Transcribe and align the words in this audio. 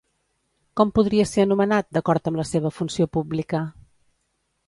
Com 0.79 0.93
podria 0.99 1.25
ser 1.31 1.43
anomenat, 1.43 1.89
d'acord 1.97 2.31
amb 2.31 2.41
la 2.41 2.47
seva 2.53 2.73
funció 2.79 3.09
pública? 3.19 3.61